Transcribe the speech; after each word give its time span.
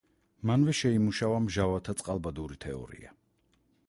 მანვე 0.49 0.73
შეიმუშავა 0.77 1.41
მჟავათა 1.43 1.95
წყალბადური 1.99 2.57
თეორია. 2.65 3.13